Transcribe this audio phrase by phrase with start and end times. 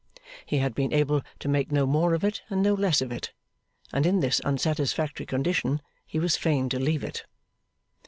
[0.47, 3.33] He had been able to make no more of it and no less of it,
[3.93, 7.23] and in this unsatisfactory condition he was fain to leave it.